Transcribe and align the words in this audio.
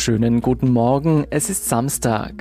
Schönen 0.00 0.40
guten 0.40 0.72
Morgen, 0.72 1.26
es 1.28 1.50
ist 1.50 1.68
Samstag. 1.68 2.32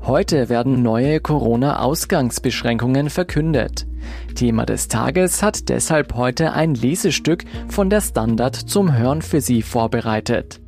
Heute 0.00 0.48
werden 0.48 0.82
neue 0.82 1.20
Corona-Ausgangsbeschränkungen 1.20 3.10
verkündet. 3.10 3.86
Thema 4.34 4.64
des 4.64 4.88
Tages 4.88 5.42
hat 5.42 5.68
deshalb 5.68 6.14
heute 6.14 6.54
ein 6.54 6.74
Lesestück 6.74 7.44
von 7.68 7.90
der 7.90 8.00
Standard 8.00 8.56
zum 8.56 8.96
Hören 8.96 9.20
für 9.20 9.42
Sie 9.42 9.60
vorbereitet. 9.60 10.62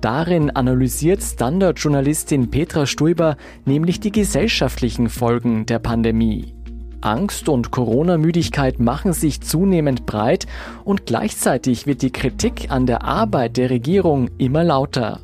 Darin 0.00 0.48
analysiert 0.48 1.22
Standard-Journalistin 1.22 2.50
Petra 2.50 2.86
Stuiber 2.86 3.36
nämlich 3.66 4.00
die 4.00 4.10
gesellschaftlichen 4.10 5.10
Folgen 5.10 5.66
der 5.66 5.80
Pandemie. 5.80 6.54
Angst 7.02 7.46
und 7.50 7.72
Corona-Müdigkeit 7.72 8.80
machen 8.80 9.12
sich 9.12 9.42
zunehmend 9.42 10.06
breit 10.06 10.46
und 10.82 11.04
gleichzeitig 11.04 11.86
wird 11.86 12.00
die 12.00 12.10
Kritik 12.10 12.70
an 12.70 12.86
der 12.86 13.04
Arbeit 13.04 13.58
der 13.58 13.68
Regierung 13.68 14.30
immer 14.38 14.64
lauter. 14.64 15.20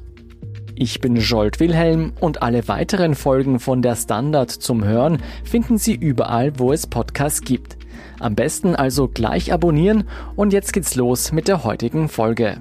Ich 0.78 1.00
bin 1.00 1.16
Jolt 1.16 1.58
Wilhelm 1.58 2.12
und 2.20 2.42
alle 2.42 2.68
weiteren 2.68 3.14
Folgen 3.14 3.60
von 3.60 3.80
der 3.80 3.96
Standard 3.96 4.50
zum 4.50 4.84
Hören 4.84 5.22
finden 5.42 5.78
Sie 5.78 5.94
überall, 5.94 6.58
wo 6.58 6.70
es 6.70 6.86
Podcasts 6.86 7.40
gibt. 7.40 7.78
Am 8.20 8.34
besten 8.34 8.76
also 8.76 9.08
gleich 9.08 9.54
abonnieren 9.54 10.04
und 10.36 10.52
jetzt 10.52 10.74
geht's 10.74 10.94
los 10.94 11.32
mit 11.32 11.48
der 11.48 11.64
heutigen 11.64 12.10
Folge. 12.10 12.58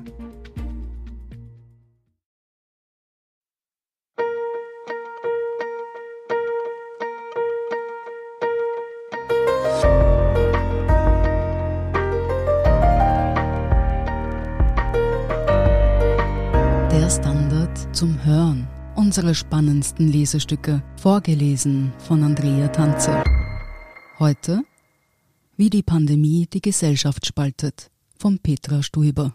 Zum 17.96 18.26
Hören. 18.26 18.68
Unsere 18.98 19.34
spannendsten 19.34 20.10
Lesestücke, 20.10 20.84
vorgelesen 20.98 21.94
von 21.98 22.24
Andrea 22.24 22.68
Tanze. 22.68 23.24
Heute 24.20 24.64
Wie 25.56 25.70
die 25.70 25.82
Pandemie 25.82 26.46
die 26.52 26.60
Gesellschaft 26.60 27.26
spaltet 27.26 27.90
von 28.18 28.40
Petra 28.40 28.84
Stuiber. 28.84 29.34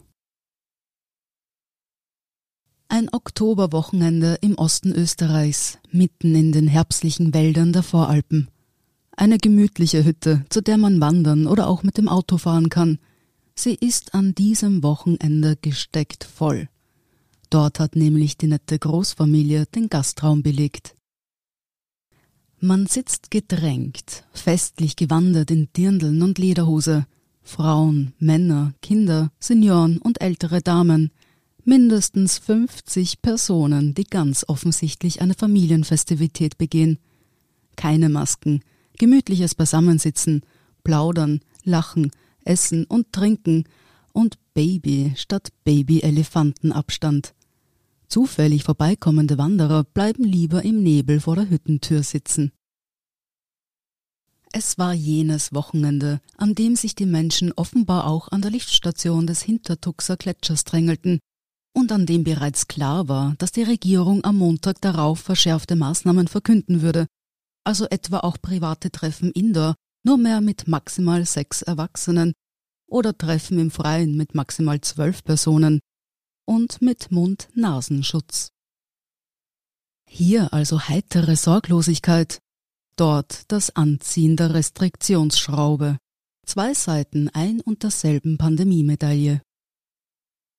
Ein 2.89 3.09
Oktoberwochenende 3.11 4.37
im 4.43 4.57
Osten 4.57 4.93
Österreichs, 4.93 5.79
mitten 5.91 6.35
in 6.35 6.53
den 6.53 6.69
herbstlichen 6.69 7.33
Wäldern 7.33 7.73
der 7.73 7.83
Voralpen. 7.83 8.51
Eine 9.13 9.39
gemütliche 9.39 10.05
Hütte, 10.05 10.45
zu 10.51 10.61
der 10.61 10.77
man 10.77 11.01
wandern 11.01 11.47
oder 11.47 11.67
auch 11.67 11.83
mit 11.83 11.97
dem 11.97 12.11
Auto 12.11 12.37
fahren 12.37 12.69
kann. 12.69 12.99
Sie 13.55 13.75
ist 13.75 14.15
an 14.15 14.35
diesem 14.35 14.83
Wochenende 14.83 15.57
gesteckt 15.57 16.25
voll. 16.25 16.69
Dort 17.51 17.81
hat 17.81 17.97
nämlich 17.97 18.37
die 18.37 18.47
nette 18.47 18.79
Großfamilie 18.79 19.67
den 19.67 19.89
Gastraum 19.89 20.43
belegt. 20.43 20.95
Man 22.61 22.87
sitzt 22.87 23.31
gedrängt, 23.31 24.25
festlich 24.33 24.95
gewandert 24.95 25.51
in 25.51 25.69
Dirndeln 25.77 26.23
und 26.23 26.39
Lederhose. 26.39 27.07
Frauen, 27.43 28.13
Männer, 28.19 28.75
Kinder, 28.83 29.33
Senioren 29.41 29.99
und 29.99 30.21
ältere 30.21 30.61
Damen. 30.61 31.11
Mindestens 31.65 32.39
50 32.39 33.23
Personen, 33.23 33.95
die 33.95 34.05
ganz 34.05 34.45
offensichtlich 34.47 35.21
eine 35.21 35.35
Familienfestivität 35.35 36.59
begehen. 36.59 36.99
Keine 37.77 38.09
Masken, 38.09 38.63
gemütliches 38.99 39.55
Beisammensitzen, 39.55 40.43
plaudern, 40.85 41.41
lachen, 41.65 42.13
essen 42.45 42.85
und 42.85 43.13
trinken 43.13 43.65
und 44.13 44.39
Baby 44.55 45.15
statt 45.17 45.49
Baby-Elefantenabstand. 45.65 47.35
Zufällig 48.11 48.65
vorbeikommende 48.65 49.39
Wanderer 49.39 49.85
bleiben 49.85 50.25
lieber 50.25 50.65
im 50.65 50.83
Nebel 50.83 51.21
vor 51.21 51.37
der 51.37 51.49
Hüttentür 51.49 52.03
sitzen. 52.03 52.51
Es 54.53 54.79
war 54.79 54.93
jenes 54.93 55.55
Wochenende, 55.55 56.21
an 56.37 56.57
dem 56.57 56.75
sich 56.75 56.97
die 56.97 57.07
Menschen 57.07 57.53
offenbar 57.53 58.09
auch 58.09 58.27
an 58.33 58.43
der 58.43 58.51
Lichtstation 58.51 59.29
des 59.29 59.43
Hintertuxer 59.43 60.17
Gletschers 60.17 60.65
drängelten 60.65 61.21
und 61.73 61.93
an 61.93 62.05
dem 62.05 62.25
bereits 62.25 62.67
klar 62.67 63.07
war, 63.07 63.37
dass 63.39 63.53
die 63.53 63.63
Regierung 63.63 64.25
am 64.25 64.39
Montag 64.39 64.81
darauf 64.81 65.21
verschärfte 65.21 65.77
Maßnahmen 65.77 66.27
verkünden 66.27 66.83
würde, 66.83 67.07
also 67.63 67.87
etwa 67.91 68.19
auch 68.19 68.39
private 68.43 68.91
Treffen 68.91 69.31
indoor, 69.31 69.77
nur 70.05 70.19
mehr 70.19 70.41
mit 70.41 70.67
maximal 70.67 71.25
sechs 71.27 71.63
Erwachsenen 71.63 72.33
oder 72.89 73.17
Treffen 73.17 73.61
im 73.61 73.71
Freien 73.71 74.17
mit 74.17 74.35
maximal 74.35 74.81
zwölf 74.81 75.23
Personen, 75.23 75.79
und 76.51 76.83
mit 76.83 77.13
Mund-Nasenschutz. 77.13 78.51
Hier 80.09 80.53
also 80.53 80.89
heitere 80.89 81.37
Sorglosigkeit, 81.37 82.41
dort 82.97 83.45
das 83.53 83.77
Anziehen 83.77 84.37
der 84.37 84.53
Restriktionsschraube. 84.53 85.99
Zwei 86.45 86.75
Seiten 86.75 87.29
ein 87.29 87.61
und 87.61 87.85
derselben 87.85 88.37
Pandemiemedaille. 88.37 89.43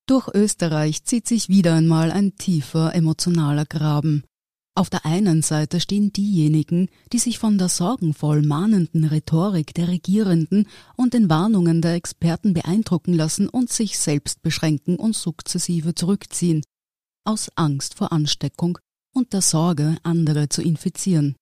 Durch 0.08 0.30
Österreich 0.34 1.04
zieht 1.04 1.28
sich 1.28 1.50
wieder 1.50 1.76
einmal 1.76 2.14
ein 2.14 2.38
tiefer 2.38 2.96
emotionaler 2.96 3.66
Graben. 3.66 4.24
Auf 4.74 4.90
der 4.90 5.06
einen 5.06 5.42
Seite 5.42 5.82
stehen 5.82 6.14
diejenigen, 6.14 6.88
die 7.12 7.20
sich 7.20 7.40
von 7.40 7.58
der 7.58 7.68
sorgenvoll 7.68 8.42
mahnenden 8.42 9.04
Rhetorik 9.04 9.74
der 9.74 9.90
Regierenden 9.90 10.68
und 10.96 11.14
den 11.14 11.30
Warnungen 11.30 11.82
der 11.82 11.96
Experten 11.96 12.54
beeindrucken 12.54 13.14
lassen 13.14 13.50
und 13.50 13.70
sich 13.70 14.00
selbst 14.00 14.42
beschränken 14.42 14.96
und 14.96 15.14
sukzessive 15.14 15.94
zurückziehen, 15.94 16.64
aus 17.26 17.50
Angst 17.56 17.96
vor 17.96 18.14
Ansteckung 18.14 18.78
und 19.14 19.34
der 19.34 19.42
Sorge, 19.42 19.98
andere 20.04 20.48
zu 20.48 20.62
infizieren. 20.62 21.36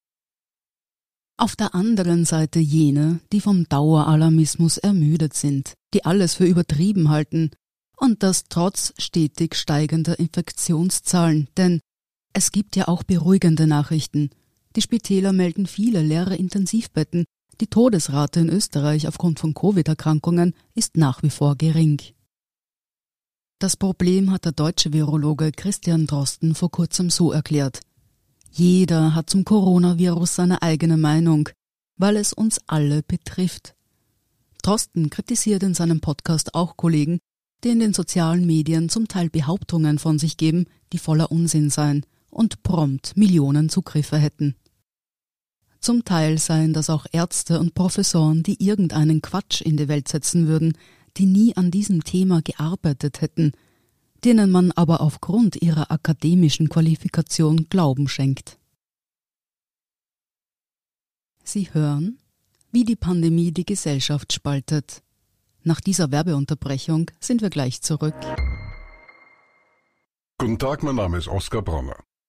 Auf 1.38 1.56
der 1.56 1.75
anderen 1.75 2.25
Seite 2.25 2.59
jene, 2.59 3.22
die 3.31 3.41
vom 3.41 3.69
Daueralarmismus 3.69 4.78
ermüdet 4.78 5.35
sind, 5.35 5.75
die 5.94 6.03
alles 6.03 6.34
für 6.34 6.46
übertrieben 6.46 7.09
halten, 7.09 7.51
und 7.96 8.23
das 8.23 8.46
trotz 8.50 8.94
stetig 8.97 9.56
steigender 9.56 10.17
Infektionszahlen, 10.17 11.47
denn 11.57 11.79
es 12.34 12.51
gibt 12.51 12.75
ja 12.75 12.88
auch 12.88 13.03
beruhigende 13.03 13.67
Nachrichten. 13.67 14.29
Die 14.75 14.81
Spitäler 14.81 15.34
melden 15.34 15.66
viele 15.66 16.01
leere 16.01 16.35
Intensivbetten. 16.35 17.25
Die 17.59 17.67
Todesrate 17.67 18.40
in 18.40 18.50
Österreich 18.50 19.07
aufgrund 19.07 19.40
von 19.40 19.53
Covid-Erkrankungen 19.53 20.53
ist 20.75 20.95
nach 20.95 21.23
wie 21.23 21.29
vor 21.29 21.56
gering. 21.57 22.01
Das 23.57 23.75
Problem 23.75 24.31
hat 24.31 24.45
der 24.45 24.53
deutsche 24.53 24.94
Virologe 24.94 25.51
Christian 25.51 26.07
Drosten 26.07 26.56
vor 26.56 26.72
kurzem 26.72 27.09
so 27.09 27.31
erklärt. 27.31 27.81
Jeder 28.51 29.16
hat 29.16 29.29
zum 29.29 29.44
Coronavirus 29.44 30.35
seine 30.35 30.61
eigene 30.61 30.97
Meinung, 30.97 31.50
weil 31.97 32.16
es 32.16 32.31
uns 32.31 32.61
alle 32.67 33.03
betrifft. 33.03 33.75
Drosten 34.61 35.09
kritisiert 35.09 35.63
in 35.63 35.73
seinem 35.73 36.00
Podcast 36.00 36.56
auch 36.56 36.78
Kollegen, 36.78 37.19
die 37.63 37.69
in 37.69 37.79
den 37.79 37.94
sozialen 37.94 38.46
Medien 38.46 38.88
zum 38.88 39.09
Teil 39.09 39.29
Behauptungen 39.29 40.00
von 40.00 40.19
sich 40.19 40.38
geben, 40.38 40.66
die 40.94 40.97
voller 40.97 41.31
Unsinn 41.31 41.69
seien 41.69 42.06
und 42.29 42.63
prompt 42.63 43.17
Millionen 43.17 43.69
Zugriffe 43.69 44.17
hätten. 44.17 44.56
Zum 45.79 46.03
Teil 46.03 46.38
seien 46.38 46.73
das 46.73 46.90
auch 46.90 47.06
Ärzte 47.12 47.59
und 47.59 47.73
Professoren, 47.73 48.44
die 48.44 48.63
irgendeinen 48.63 49.22
Quatsch 49.22 49.62
in 49.62 49.78
die 49.78 49.88
Welt 49.88 50.07
setzen 50.07 50.47
würden, 50.47 50.73
die 51.17 51.25
nie 51.25 51.56
an 51.56 51.72
diesem 51.72 52.03
Thema 52.03 52.41
gearbeitet 52.41 53.22
hätten, 53.22 53.53
denen 54.23 54.51
man 54.51 54.72
aber 54.72 55.01
aufgrund 55.01 55.62
ihrer 55.62 55.91
akademischen 55.91 56.69
Qualifikation 56.69 57.67
Glauben 57.69 58.07
schenkt. 58.07 58.57
Sie 61.44 61.73
hören, 61.73 62.19
wie 62.72 62.84
die 62.84 62.97
Pandemie 62.97 63.51
die 63.51 63.66
Gesellschaft 63.66 64.34
spaltet. 64.34 65.01
Nach 65.63 65.81
dieser 65.81 66.11
Werbeunterbrechung 66.11 67.09
sind 67.19 67.41
wir 67.41 67.50
gleich 67.50 67.81
zurück. 67.81 68.16
Guten 70.38 70.59
Tag, 70.59 70.84
mein 70.84 70.96
Name 70.96 71.17
ist 71.17 71.28
Oskar 71.28 71.61
Bronner. 71.61 71.97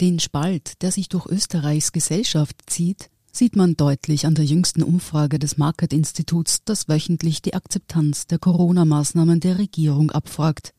Den 0.00 0.20
Spalt, 0.20 0.80
der 0.82 0.92
sich 0.92 1.08
durch 1.08 1.26
Österreichs 1.26 1.92
Gesellschaft 1.92 2.56
zieht, 2.66 3.10
sieht 3.32 3.56
man 3.56 3.76
deutlich 3.76 4.26
an 4.26 4.34
der 4.34 4.44
jüngsten 4.44 4.82
Umfrage 4.82 5.38
des 5.38 5.58
Market-Instituts, 5.58 6.64
das 6.64 6.88
wöchentlich 6.88 7.42
die 7.42 7.54
Akzeptanz 7.54 8.26
der 8.26 8.38
Corona-Maßnahmen 8.38 9.40
der 9.40 9.58
Regierung 9.58 10.10
abfragt. 10.10 10.72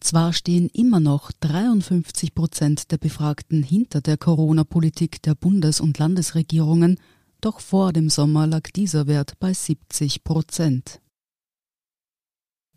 Zwar 0.00 0.32
stehen 0.32 0.68
immer 0.72 0.98
noch 0.98 1.30
53 1.40 2.34
Prozent 2.34 2.90
der 2.90 2.98
Befragten 2.98 3.62
hinter 3.62 4.00
der 4.00 4.16
Corona-Politik 4.16 5.22
der 5.22 5.34
Bundes- 5.34 5.80
und 5.80 5.98
Landesregierungen, 5.98 6.98
doch 7.40 7.60
vor 7.60 7.92
dem 7.92 8.08
Sommer 8.08 8.46
lag 8.46 8.70
dieser 8.74 9.06
Wert 9.06 9.34
bei 9.38 9.52
70 9.52 10.24
Prozent. 10.24 11.00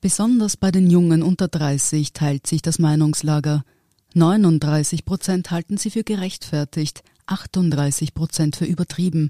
Besonders 0.01 0.57
bei 0.57 0.69
den 0.69 0.89
Jungen 0.89 1.23
unter 1.23 1.47
30 1.47 2.11
teilt 2.13 2.45
sich 2.45 2.61
das 2.61 2.77
Meinungslager. 2.77 3.63
39 4.15 5.05
Prozent 5.05 5.49
halten 5.49 5.77
sie 5.77 5.89
für 5.89 6.03
gerechtfertigt, 6.03 7.03
38 7.25 8.13
Prozent 8.13 8.55
für 8.55 8.65
übertrieben. 8.65 9.29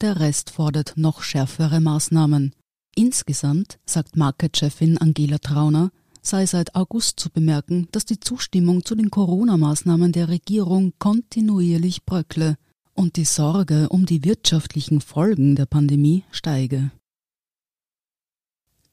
Der 0.00 0.20
Rest 0.20 0.50
fordert 0.50 0.92
noch 0.96 1.22
schärfere 1.22 1.80
Maßnahmen. 1.80 2.54
Insgesamt, 2.94 3.78
sagt 3.86 4.16
Market-Chefin 4.16 4.98
Angela 4.98 5.38
Trauner, 5.38 5.90
sei 6.22 6.46
seit 6.46 6.74
August 6.74 7.18
zu 7.18 7.30
bemerken, 7.30 7.88
dass 7.92 8.04
die 8.04 8.20
Zustimmung 8.20 8.84
zu 8.84 8.94
den 8.94 9.10
Corona-Maßnahmen 9.10 10.12
der 10.12 10.28
Regierung 10.28 10.92
kontinuierlich 10.98 12.04
bröckle 12.04 12.56
und 12.94 13.16
die 13.16 13.24
Sorge 13.24 13.88
um 13.88 14.06
die 14.06 14.24
wirtschaftlichen 14.24 15.00
Folgen 15.00 15.56
der 15.56 15.66
Pandemie 15.66 16.24
steige. 16.30 16.90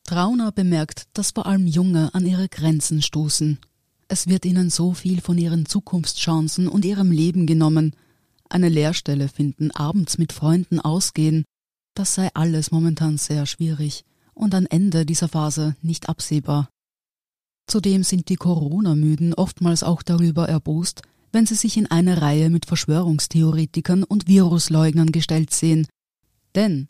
Trauner 0.04 0.52
bemerkt, 0.52 1.04
dass 1.14 1.32
vor 1.32 1.46
allem 1.46 1.68
Junge 1.68 2.14
an 2.16 2.26
ihre 2.26 2.48
Grenzen 2.48 3.02
stoßen. 3.02 3.60
Es 4.08 4.28
wird 4.28 4.46
ihnen 4.46 4.70
so 4.70 4.94
viel 4.94 5.22
von 5.22 5.38
ihren 5.38 5.66
Zukunftschancen 5.66 6.68
und 6.68 6.86
ihrem 6.86 7.12
Leben 7.12 7.46
genommen. 7.46 7.96
Eine 8.50 8.70
Lehrstelle 8.70 9.28
finden, 9.28 9.72
abends 9.72 10.18
mit 10.18 10.32
Freunden 10.32 10.80
ausgehen, 10.80 11.44
das 11.94 12.16
sei 12.16 12.30
alles 12.34 12.72
momentan 12.72 13.18
sehr 13.18 13.46
schwierig 13.46 14.06
und 14.34 14.54
ein 14.56 14.68
Ende 14.68 15.06
dieser 15.06 15.28
Phase 15.28 15.76
nicht 15.82 16.08
absehbar. 16.08 16.70
Zudem 17.66 18.04
sind 18.04 18.30
die 18.30 18.36
Corona-Müden 18.38 19.34
oftmals 19.34 19.84
auch 19.84 20.04
darüber 20.04 20.48
erbost, 20.48 21.02
wenn 21.34 21.46
sie 21.46 21.56
sich 21.56 21.76
in 21.76 21.88
eine 21.88 22.22
Reihe 22.22 22.50
mit 22.50 22.66
Verschwörungstheoretikern 22.66 24.04
und 24.04 24.28
Virusleugnern 24.28 25.12
gestellt 25.12 25.52
sehen. 25.52 25.88
Denn, 26.56 26.88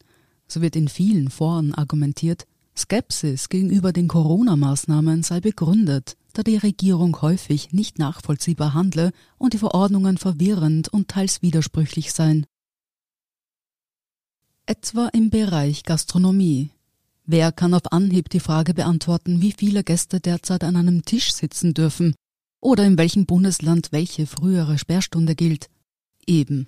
so 0.48 0.62
wird 0.62 0.76
in 0.76 0.88
vielen 0.88 1.30
Foren 1.30 1.74
argumentiert, 1.74 2.46
Skepsis 2.78 3.50
gegenüber 3.50 3.92
den 3.92 4.08
Corona-Maßnahmen 4.08 5.24
sei 5.24 5.40
begründet, 5.40 6.16
da 6.34 6.44
die 6.44 6.58
Regierung 6.58 7.20
häufig 7.22 7.74
nicht 7.74 7.98
nachvollziehbar 7.98 8.76
handle 8.76 9.12
und 9.40 9.54
die 9.54 9.58
Verordnungen 9.58 10.18
verwirrend 10.18 10.88
und 10.90 11.08
teils 11.08 11.42
widersprüchlich 11.42 12.14
seien. 12.14 12.46
Etwa 14.68 15.08
im 15.08 15.30
Bereich 15.30 15.84
Gastronomie. 15.84 16.70
Wer 17.26 17.52
kann 17.52 17.74
auf 17.74 17.92
Anhieb 17.92 18.30
die 18.30 18.40
Frage 18.40 18.74
beantworten, 18.74 19.42
wie 19.42 19.52
viele 19.52 19.84
Gäste 19.84 20.20
derzeit 20.20 20.64
an 20.64 20.76
einem 20.76 21.04
Tisch 21.04 21.34
sitzen 21.34 21.74
dürfen 21.74 22.16
oder 22.62 22.86
in 22.86 22.98
welchem 22.98 23.26
Bundesland 23.26 23.92
welche 23.92 24.28
frühere 24.28 24.78
Sperrstunde 24.78 25.36
gilt? 25.36 25.70
Eben. 26.26 26.68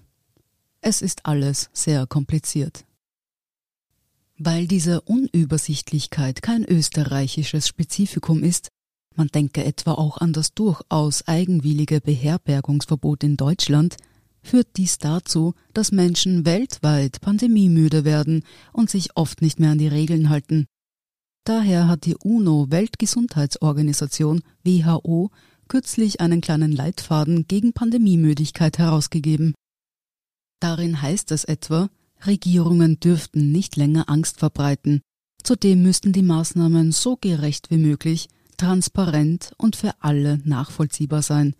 Es 0.82 1.02
ist 1.02 1.26
alles 1.26 1.70
sehr 1.74 2.08
kompliziert. 2.08 2.86
Weil 4.42 4.68
diese 4.68 5.02
Unübersichtlichkeit 5.02 6.42
kein 6.42 6.64
österreichisches 6.64 7.68
Spezifikum 7.68 8.42
ist, 8.42 8.70
man 9.18 9.28
denke 9.28 9.66
etwa 9.66 9.92
auch 9.96 10.18
an 10.18 10.32
das 10.32 10.54
durchaus 10.54 11.28
eigenwillige 11.28 12.00
Beherbergungsverbot 12.00 13.26
in 13.26 13.36
Deutschland, 13.36 13.98
führt 14.42 14.78
dies 14.78 14.98
dazu, 14.98 15.56
dass 15.74 15.92
Menschen 15.92 16.46
weltweit 16.46 17.20
pandemiemüde 17.20 18.06
werden 18.06 18.46
und 18.72 18.90
sich 18.90 19.18
oft 19.18 19.42
nicht 19.42 19.60
mehr 19.60 19.72
an 19.72 19.78
die 19.78 19.90
Regeln 19.90 20.30
halten. 20.30 20.68
Daher 21.44 21.90
hat 21.90 22.06
die 22.06 22.16
UNO 22.16 22.68
Weltgesundheitsorganisation 22.70 24.42
WHO 24.64 25.32
kürzlich 25.68 26.22
einen 26.22 26.40
kleinen 26.40 26.72
Leitfaden 26.72 27.46
gegen 27.46 27.74
Pandemiemüdigkeit 27.74 28.78
herausgegeben. 28.78 29.54
Darin 30.62 31.02
heißt 31.02 31.34
es 31.34 31.44
etwa, 31.44 31.90
Regierungen 32.26 33.00
dürften 33.00 33.52
nicht 33.52 33.76
länger 33.76 34.10
Angst 34.10 34.40
verbreiten. 34.40 35.02
Zudem 35.44 35.82
müssten 35.84 36.14
die 36.14 36.22
Maßnahmen 36.22 36.92
so 36.92 37.16
gerecht 37.16 37.72
wie 37.72 37.78
möglich, 37.78 38.28
transparent 38.58 39.52
und 39.58 39.76
für 39.76 39.94
alle 40.00 40.40
nachvollziehbar 40.44 41.22
sein. 41.22 41.56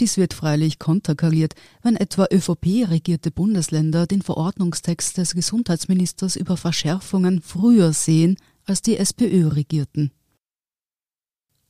Dies 0.00 0.16
wird 0.16 0.34
freilich 0.34 0.78
konterkariert, 0.78 1.54
wenn 1.82 1.96
etwa 1.96 2.26
ÖVP-regierte 2.30 3.30
Bundesländer 3.30 4.06
den 4.06 4.22
Verordnungstext 4.22 5.16
des 5.16 5.34
Gesundheitsministers 5.34 6.36
über 6.36 6.56
Verschärfungen 6.56 7.40
früher 7.42 7.92
sehen 7.92 8.36
als 8.64 8.82
die 8.82 8.96
SPÖ-Regierten. 8.96 10.12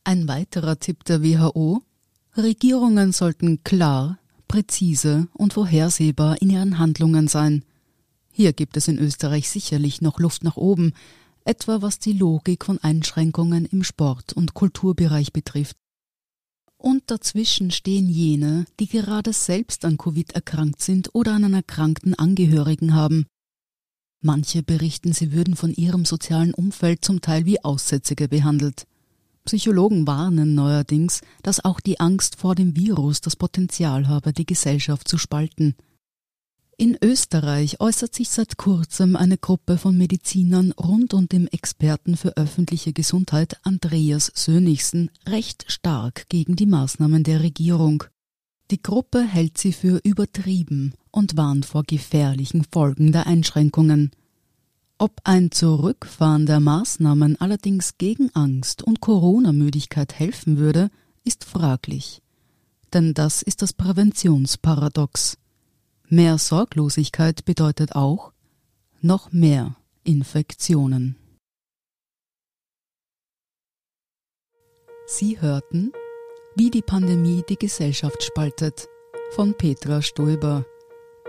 Ein 0.05 0.29
weiterer 0.29 0.79
Tipp 0.79 1.05
der 1.05 1.23
WHO 1.23 1.83
Regierungen 2.37 3.13
sollten 3.13 3.65
klar, 3.65 4.19
präzise 4.47 5.29
und 5.33 5.55
vorhersehbar 5.55 6.41
in 6.41 6.51
ihren 6.51 6.79
Handlungen 6.79 7.29
sein. 7.29 7.65
Hier 8.39 8.53
gibt 8.53 8.77
es 8.77 8.87
in 8.87 9.01
Österreich 9.01 9.51
sicherlich 9.51 10.01
noch 10.01 10.21
Luft 10.21 10.45
nach 10.45 10.57
oben, 10.57 10.93
etwa 11.45 11.83
was 11.83 11.99
die 11.99 12.13
Logik 12.13 12.65
von 12.65 12.79
Einschränkungen 12.79 13.65
im 13.65 13.83
Sport- 13.83 14.33
und 14.33 14.55
Kulturbereich 14.55 15.33
betrifft. 15.33 15.77
Und 16.77 17.03
dazwischen 17.11 17.73
stehen 17.73 18.09
jene, 18.09 18.67
die 18.79 18.87
gerade 18.87 19.33
selbst 19.33 19.85
an 19.85 19.99
Covid 19.99 20.37
erkrankt 20.37 20.81
sind 20.83 21.13
oder 21.17 21.35
einen 21.35 21.53
erkrankten 21.53 22.15
Angehörigen 22.15 22.95
haben. 22.95 23.27
Manche 24.21 24.63
berichten, 24.63 25.13
sie 25.13 25.33
würden 25.33 25.57
von 25.57 25.75
ihrem 25.75 26.05
sozialen 26.05 26.55
Umfeld 26.55 27.05
zum 27.05 27.21
Teil 27.21 27.45
wie 27.45 27.65
Aussätzige 27.65 28.29
behandelt. 28.29 28.87
Psychologen 29.47 30.07
warnen 30.07 30.55
neuerdings, 30.55 31.23
dass 31.43 31.65
auch 31.65 31.81
die 31.81 31.99
Angst 31.99 32.37
vor 32.37 32.55
dem 32.55 32.77
Virus 32.77 33.21
das 33.21 33.35
Potenzial 33.35 34.07
habe, 34.07 34.33
die 34.33 34.47
Gesellschaft 34.47 35.09
zu 35.09 35.19
spalten. 35.19 35.75
In 36.81 36.97
Österreich 37.03 37.81
äußert 37.81 38.15
sich 38.15 38.29
seit 38.29 38.57
kurzem 38.57 39.17
eine 39.17 39.37
Gruppe 39.37 39.79
von 39.79 39.99
Medizinern 39.99 40.71
rund 40.71 41.13
um 41.13 41.29
den 41.29 41.49
Experten 41.49 42.17
für 42.17 42.37
öffentliche 42.37 42.93
Gesundheit 42.93 43.59
Andreas 43.65 44.31
Sönigsen 44.33 45.11
recht 45.27 45.65
stark 45.67 46.29
gegen 46.29 46.55
die 46.55 46.67
Maßnahmen 46.67 47.25
der 47.25 47.43
Regierung. 47.43 48.05
Die 48.71 48.81
Gruppe 48.81 49.23
hält 49.23 49.59
sie 49.59 49.73
für 49.73 49.99
übertrieben 50.05 50.95
und 51.11 51.37
warnt 51.37 51.67
vor 51.67 51.83
gefährlichen 51.83 52.65
Folgen 52.71 53.11
der 53.11 53.27
Einschränkungen. 53.27 54.13
Ob 54.99 55.21
ein 55.25 55.51
Zurückfahren 55.51 56.47
der 56.47 56.61
Maßnahmen 56.61 57.41
allerdings 57.41 57.99
gegen 57.99 58.31
Angst 58.35 58.85
und 58.85 59.01
Corona-Müdigkeit 59.01 60.15
helfen 60.15 60.59
würde, 60.59 60.91
ist 61.25 61.45
fraglich. 61.45 62.23
Denn 62.93 63.15
das 63.15 63.43
ist 63.43 63.63
das 63.63 63.73
Präventionsparadox. 63.73 65.39
Mehr 66.11 66.39
Sorglosigkeit 66.39 67.45
bedeutet 67.45 67.95
auch 67.95 68.33
noch 69.03 69.31
mehr 69.31 69.77
Infektionen. 70.05 71.17
Sie 75.07 75.39
hörten 75.39 75.93
Wie 76.57 76.71
die 76.71 76.81
Pandemie 76.81 77.45
die 77.47 77.59
Gesellschaft 77.59 78.23
spaltet 78.23 78.89
von 79.33 79.53
Petra 79.53 80.01
Stoiber. 80.01 80.65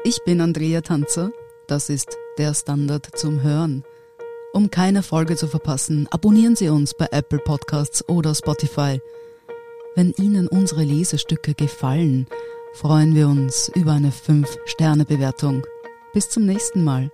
Ich 0.06 0.24
bin 0.24 0.40
Andrea 0.40 0.80
Tanzer, 0.80 1.30
das 1.68 1.90
ist 1.90 2.18
der 2.38 2.54
Standard 2.54 3.18
zum 3.18 3.44
Hören. 3.44 3.84
Um 4.54 4.72
keine 4.72 5.04
Folge 5.04 5.36
zu 5.36 5.48
verpassen, 5.48 6.08
abonnieren 6.10 6.56
Sie 6.56 6.70
uns 6.70 6.94
bei 6.94 7.10
Apple 7.12 7.40
Podcasts 7.40 8.08
oder 8.08 8.34
Spotify. 8.34 9.02
Wenn 9.96 10.14
Ihnen 10.14 10.48
unsere 10.48 10.84
Lesestücke 10.84 11.54
gefallen, 11.54 12.28
freuen 12.74 13.16
wir 13.16 13.28
uns 13.28 13.70
über 13.76 13.94
eine 13.94 14.12
5-Sterne-Bewertung. 14.12 15.64
Bis 16.14 16.30
zum 16.30 16.46
nächsten 16.46 16.84
Mal. 16.84 17.12